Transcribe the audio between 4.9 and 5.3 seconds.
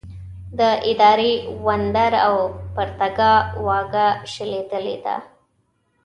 ده.